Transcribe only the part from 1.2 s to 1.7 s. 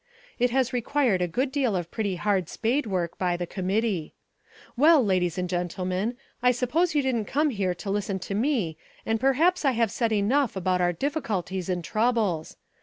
a good